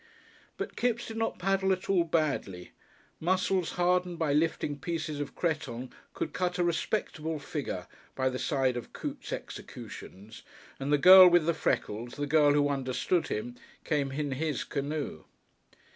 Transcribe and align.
But 0.57 0.75
Kipps 0.75 1.09
did 1.09 1.17
not 1.17 1.37
paddle 1.37 1.71
at 1.71 1.87
all 1.87 2.03
badly; 2.05 2.71
muscles 3.19 3.73
hardened 3.73 4.17
by 4.17 4.33
lifting 4.33 4.79
pieces 4.79 5.19
of 5.19 5.35
cretonne 5.35 5.91
could 6.15 6.33
cut 6.33 6.57
a 6.57 6.63
respectable 6.63 7.37
figure 7.37 7.85
by 8.15 8.27
the 8.29 8.39
side 8.39 8.77
of 8.77 8.93
Coote's 8.93 9.31
executions, 9.31 10.41
and 10.79 10.91
the 10.91 10.97
girl 10.97 11.27
with 11.27 11.45
the 11.45 11.53
freckles, 11.53 12.15
the 12.15 12.25
girl 12.25 12.53
who 12.53 12.67
understood 12.67 13.27
him, 13.27 13.55
came 13.83 14.11
in 14.13 14.31
his 14.31 14.63
canoe. 14.63 15.25